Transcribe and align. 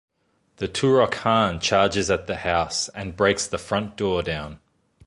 The 0.55 0.67
Turok-Han 0.67 1.59
charges 1.59 2.09
at 2.09 2.25
the 2.25 2.37
house 2.37 2.89
and 2.95 3.15
breaks 3.15 3.45
the 3.45 3.59
front 3.59 3.97
door 3.97 4.23
down. 4.23 4.59